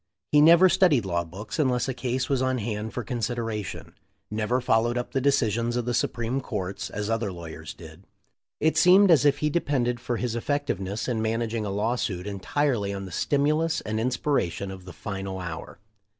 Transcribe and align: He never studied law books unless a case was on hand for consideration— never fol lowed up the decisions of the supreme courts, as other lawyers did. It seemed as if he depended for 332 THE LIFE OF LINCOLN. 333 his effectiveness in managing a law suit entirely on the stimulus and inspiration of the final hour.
He 0.31 0.41
never 0.41 0.67
studied 0.67 1.05
law 1.05 1.23
books 1.23 1.59
unless 1.59 1.87
a 1.87 1.93
case 1.93 2.27
was 2.27 2.41
on 2.41 2.57
hand 2.57 2.91
for 2.91 3.03
consideration— 3.03 3.93
never 4.41 4.59
fol 4.59 4.81
lowed 4.81 4.97
up 4.97 5.11
the 5.11 5.21
decisions 5.21 5.75
of 5.75 5.85
the 5.85 5.93
supreme 5.93 6.41
courts, 6.41 6.89
as 6.89 7.07
other 7.07 7.31
lawyers 7.31 7.75
did. 7.75 8.07
It 8.59 8.77
seemed 8.77 9.11
as 9.11 9.25
if 9.25 9.37
he 9.37 9.51
depended 9.51 9.99
for 9.99 10.17
332 10.17 10.17
THE 10.17 10.17
LIFE 10.17 10.17
OF 10.17 10.17
LINCOLN. 10.17 10.25
333 10.25 10.25
his 10.25 10.35
effectiveness 10.97 11.07
in 11.07 11.21
managing 11.21 11.65
a 11.67 11.69
law 11.69 11.95
suit 11.95 12.25
entirely 12.25 12.91
on 12.95 13.05
the 13.05 13.11
stimulus 13.11 13.81
and 13.81 13.99
inspiration 13.99 14.71
of 14.71 14.85
the 14.85 14.93
final 14.93 15.37
hour. 15.37 15.77